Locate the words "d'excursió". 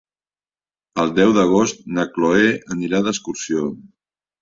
3.11-3.73